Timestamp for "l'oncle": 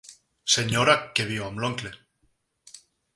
1.65-1.93